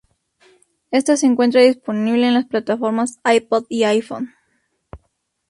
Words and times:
Esta 0.89 1.15
se 1.15 1.27
encuentra 1.27 1.61
disponible 1.61 2.25
en 2.27 2.33
las 2.33 2.45
plataformas 2.47 3.19
iPad 3.23 3.65
y 3.69 3.83
iPhone. 3.83 4.33